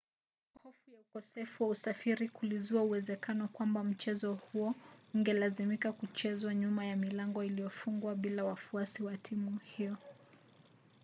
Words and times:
hofu 0.63 0.91
ya 0.91 0.99
ukosefu 0.99 1.63
wa 1.63 1.69
usafiri 1.69 2.29
kulizua 2.29 2.81
uwezekano 2.83 3.47
kwamba 3.47 3.83
mchezo 3.83 4.33
huo 4.33 4.75
ungelazimika 5.13 5.91
kuchezwa 5.93 6.55
nyuma 6.55 6.85
ya 6.85 6.95
milango 6.95 7.43
iliyofungwa 7.43 8.15
bila 8.15 8.43
wafuasi 8.43 9.03
wa 9.03 9.17
timu 9.17 9.59
hiyo 9.63 9.97